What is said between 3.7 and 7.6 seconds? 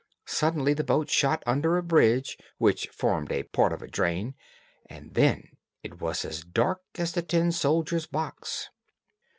of a drain, and then it was as dark as the tin